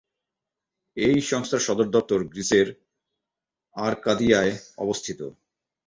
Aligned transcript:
এই 0.97 1.17
সংস্থার 1.31 1.65
সদর 1.67 1.87
দপ্তর 1.95 2.19
গ্রিসের 2.31 2.67
আরকাদিয়ায় 3.75 4.53
অবস্থিত। 4.77 5.19